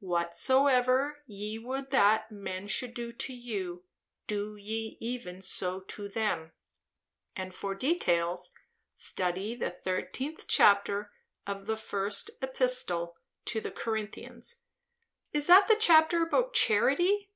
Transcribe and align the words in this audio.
"'Whatsoever 0.00 1.22
ye 1.28 1.60
would 1.60 1.92
that 1.92 2.32
men 2.32 2.66
should 2.66 2.92
do 2.92 3.12
to 3.12 3.32
you, 3.32 3.84
do 4.26 4.56
ye 4.56 4.98
even 5.00 5.40
so 5.40 5.78
to 5.78 6.08
them'; 6.08 6.50
and 7.36 7.54
for 7.54 7.72
details, 7.72 8.52
study 8.96 9.54
the 9.54 9.70
13th 9.86 10.46
chapter 10.48 11.12
of 11.46 11.66
the 11.66 11.76
first 11.76 12.32
epistle 12.42 13.14
to 13.44 13.60
the 13.60 13.70
Corinthians." 13.70 14.62
"Is 15.30 15.46
that 15.46 15.68
the 15.68 15.76
chapter 15.76 16.20
about 16.24 16.52
charity?" 16.52 17.30